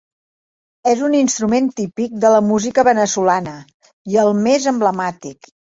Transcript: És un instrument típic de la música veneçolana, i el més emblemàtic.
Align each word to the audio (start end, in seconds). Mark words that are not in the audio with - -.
És 0.91 1.03
un 1.07 1.17
instrument 1.17 1.69
típic 1.81 2.17
de 2.25 2.33
la 2.39 2.41
música 2.49 2.89
veneçolana, 2.91 3.57
i 4.15 4.23
el 4.27 4.37
més 4.49 4.71
emblemàtic. 4.77 5.59